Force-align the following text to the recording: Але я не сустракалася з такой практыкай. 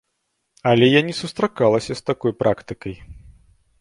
Але 0.69 0.85
я 0.87 1.01
не 1.09 1.13
сустракалася 1.19 1.93
з 1.99 2.07
такой 2.11 2.35
практыкай. 2.43 2.95